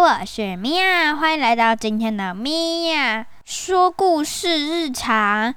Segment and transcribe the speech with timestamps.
[0.00, 5.54] 我是米娅，欢迎来到今天的米娅说故事日常。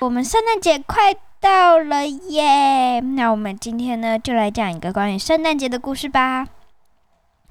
[0.00, 3.00] 我们圣诞节快到了耶！
[3.00, 6.46] 那我们今天呢，就来讲一个关于圣诞节的故事吧。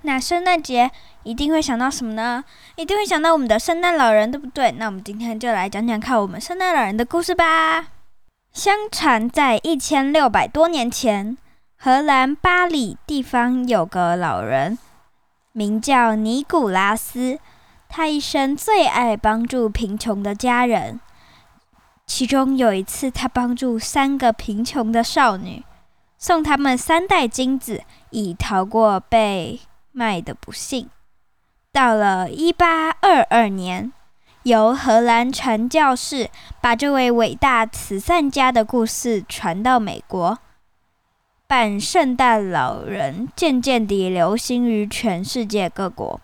[0.04, 0.92] 那圣诞节
[1.24, 2.44] 一定会想到什么呢？
[2.76, 4.72] 一定会想到我们的圣诞老人，对不对？
[4.74, 7.88] 那我们今天就来讲讲看我们圣诞老人的故事吧。
[8.54, 11.36] 相传在一千六百多年前，
[11.78, 14.78] 荷兰巴里地方有个老人。
[15.56, 17.40] 名叫尼古拉斯，
[17.88, 21.00] 他一生最爱帮助贫穷的家人。
[22.08, 25.64] 其中有一次，他帮助三个贫穷的少女，
[26.18, 30.90] 送他们三袋金子，以逃过被卖的不幸。
[31.72, 33.94] 到了一八二二年，
[34.42, 36.32] 由荷兰传教士
[36.62, 40.40] 把这位伟大慈善家的故事传到美国。
[41.56, 46.20] 扮圣诞老人渐渐地流行于全世界各国。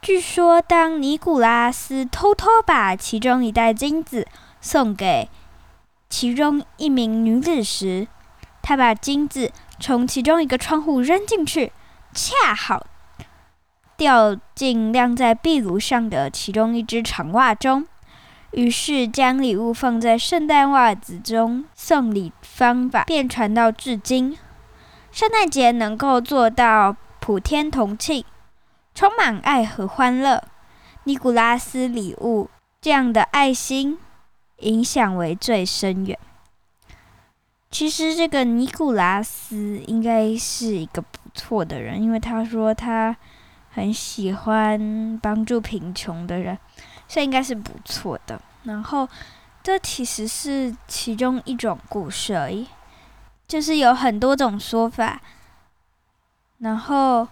[0.00, 4.28] 据说，当尼古拉斯偷偷把其中一袋金子
[4.60, 5.28] 送给
[6.08, 8.06] 其中一名女子时，
[8.62, 9.50] 他把金子
[9.80, 11.72] 从其中一个窗户扔进去，
[12.14, 12.86] 恰好
[13.96, 17.84] 掉进晾在壁炉上的其中一只长袜中。
[18.52, 24.36] 于是将礼物放在圣诞袜子中，送礼方法便传到至今。
[25.12, 28.24] 圣诞节能够做到普天同庆，
[28.94, 30.42] 充满爱和欢乐。
[31.04, 33.98] 尼古拉斯礼物这样的爱心
[34.58, 36.18] 影响为最深远。
[37.70, 43.16] 其实这个尼古拉斯应该是一个不错的人，因为他说他
[43.70, 46.58] 很喜欢帮助贫穷的人。
[47.12, 48.40] 这应该是不错的。
[48.62, 49.08] 然后，
[49.64, 52.68] 这其实是其中一种故事而已，
[53.48, 55.20] 就是有很多种说法。
[56.58, 57.26] 然后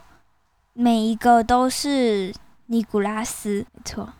[0.73, 2.35] 每一个都是
[2.67, 4.13] 尼古拉斯，没错。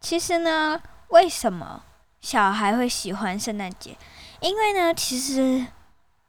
[0.00, 1.84] 其实呢，为什么
[2.20, 3.96] 小孩会喜欢圣诞节？
[4.40, 5.64] 因为呢，其实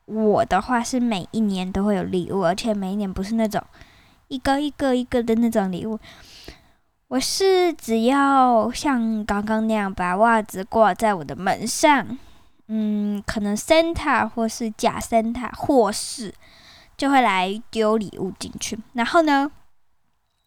[0.05, 3.63] 我的话是每一年都会有礼物，而且每一年不是那种
[4.27, 5.99] 一个一个一个的那种礼物。
[7.09, 12.19] 我是只要像刚刚那样把袜子挂在我的门上，
[12.67, 16.31] 嗯，可能 Santa 或是假 Santa 或是
[16.95, 18.77] 就会来丢礼物进去。
[18.93, 19.51] 然后呢，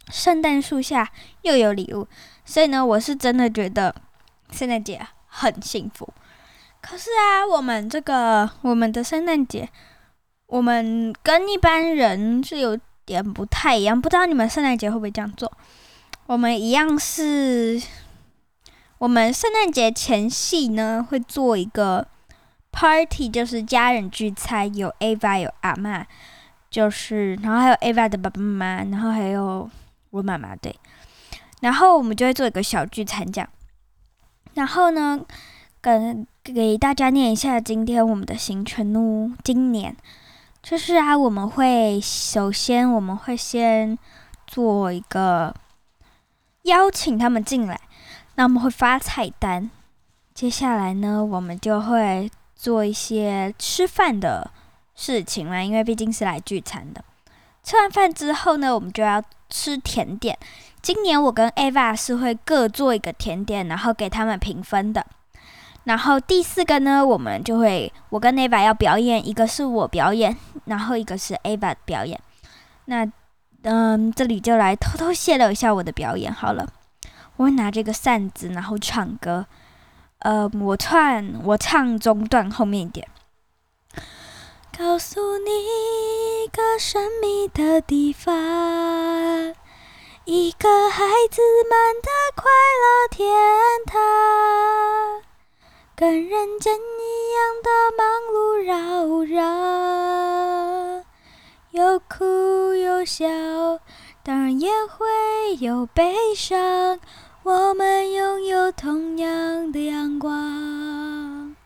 [0.09, 1.11] 圣诞树下
[1.43, 2.07] 又有礼物，
[2.45, 3.93] 所以呢，我是真的觉得
[4.53, 6.09] 圣诞节很幸福。
[6.81, 9.69] 可是啊，我们这个我们的圣诞节，
[10.47, 15.51] 我们跟一般人是有点不太一样，不知道你们圣诞节会不会这样做？
[16.27, 17.83] 我们一样是，
[18.99, 22.07] 我们圣诞节前夕呢会做一个
[22.71, 26.07] party，就是家人聚餐，有 Ava 有阿妈，
[26.71, 29.69] 就是然后还有 Ava 的爸爸妈妈，然后还有
[30.11, 30.75] 我妈妈对，
[31.61, 33.51] 然后我们就会做一个小聚餐这样，
[34.55, 35.21] 然后呢
[35.81, 39.95] 跟给大家念一下今天我们的行程哦，今年
[40.63, 43.99] 就是啊我们会首先我们会先
[44.47, 45.55] 做一个。
[46.63, 47.81] 邀请他们进来，
[48.37, 49.69] 那我们会发菜单。
[50.33, 54.51] 接下来呢，我们就会做一些吃饭的
[54.95, 57.05] 事情嘛，因为毕竟是来聚餐的。
[57.63, 60.39] 吃完饭之后呢，我们就要吃甜点。
[60.81, 65.05] 今年我跟 Ava 是会各做一个甜点，然后给他们评分的。
[65.85, 70.37] 然后第四个呢，我们就会我跟 Ava 要表演，一个是我表演，
[70.67, 72.21] 然后一个是 Ava 表演。
[72.85, 73.07] 那。
[73.63, 76.69] 嗯，这里就来偷偷泄露一下我的表演好了。
[77.37, 79.47] 我会拿这个扇子，然后唱歌。
[80.19, 83.09] 呃，我唱，我唱中段后面一点。
[84.77, 85.51] 告诉你
[86.45, 88.35] 一个神秘的地方，
[90.25, 92.51] 一个孩子们的快
[92.83, 93.35] 乐天
[93.87, 94.01] 堂，
[95.95, 96.79] 跟人间一
[97.35, 98.01] 样的忙
[98.33, 98.75] 碌扰
[99.27, 101.05] 攘。
[101.73, 103.27] 有哭有笑，
[104.89, 106.99] 会有悲伤。
[107.43, 111.57] 我们拥有同样的阳光。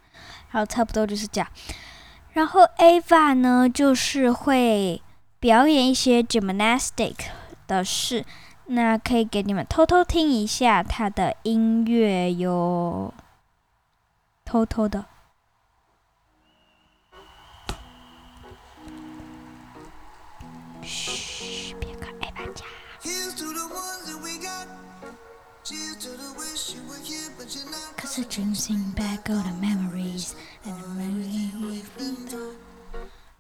[0.49, 1.49] 好，差不多就是这样。
[2.33, 5.03] 然后 Ava 呢，就是会
[5.39, 7.15] 表演一些 gymnastic
[7.67, 8.25] 的事。
[8.69, 13.15] 那可以给你们偷偷听一下他的音乐哟，
[14.45, 15.05] 偷偷的。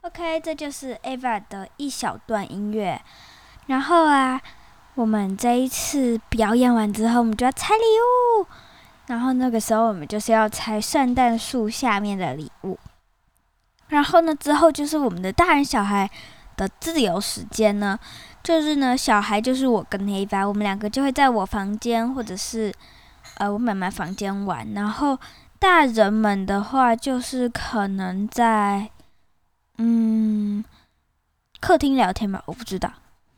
[0.02, 3.00] OK，这就是 Ava 的一小段音乐。
[3.66, 4.40] 然后啊，
[4.94, 8.46] 我们这一次表演完之后，我们就要拆礼物。
[9.06, 12.78] 然后那个时候，我们就是要拆圣诞树下面的礼物。
[13.88, 16.10] 然后呢，之后就是我们的大人小孩
[16.56, 17.98] 的自由时间呢，
[18.42, 22.72] 就是呢，小孩就是我跟 AVA，，我们两个就会在我房间或者是
[23.34, 24.72] 呃我妈妈房间玩。
[24.74, 25.18] 然后
[25.58, 28.90] 大人们的话，就是可能在
[29.78, 30.64] 嗯
[31.60, 32.90] 客厅聊天吧，我不知道。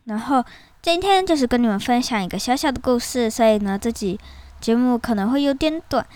[0.05, 0.45] 然后
[0.81, 4.19] 今天就是跟你们分享一个小小的故事，所以呢，这集
[4.61, 6.07] 节目可能会有点短，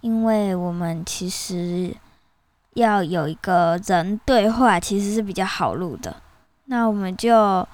[0.00, 1.94] 因为我们其实。
[2.74, 6.16] 要有一个人对话，其实是比较好录的。
[6.64, 7.64] 那我们就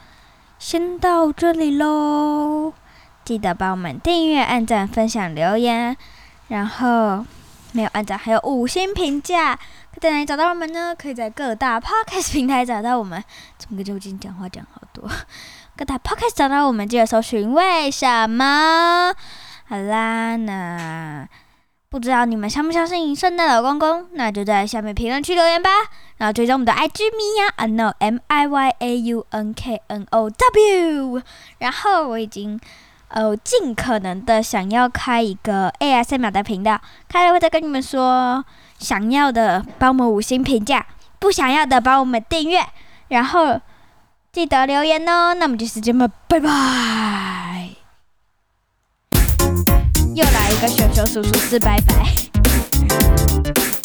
[0.58, 2.75] 先到这里喽。
[3.25, 5.96] 记得帮我们订阅、按赞、分享、留言，
[6.49, 7.25] 然后
[7.72, 9.58] 没有按赞还有五星评价。
[10.00, 10.94] 在哪里找到我们呢？
[10.96, 13.22] 可以在各大 podcast 平台找到我们。
[13.58, 15.08] 怎么就已经讲话讲好多？
[15.76, 19.14] 各大 podcast 找到我们，记得搜寻为什么？
[19.69, 21.28] 好啦，那。
[21.88, 24.06] 不知道你们相不相信圣诞老公公？
[24.12, 25.69] 那就在下面评论区留言吧。
[26.19, 31.20] 然后追踪我们的 IG 咪呀，unknow m i y a u n k n o w。
[31.58, 32.61] 然后我已经
[33.11, 38.45] 呃尽可能的想要开一个 ASMR 的频道，开了会再跟你们说。
[38.79, 40.87] 想要的帮我们五星评价，
[41.19, 42.65] 不想要的帮我们订阅，
[43.09, 43.61] 然后
[44.33, 45.35] 记得留言哦。
[45.35, 46.49] 那么就时间吧，拜拜。
[50.15, 53.80] 又来一个熊熊叔叔四拜拜。